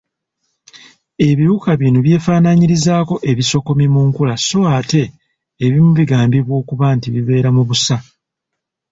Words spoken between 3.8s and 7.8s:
mu nkula so ate ebimu bigambibwa okuba nti bibeera mu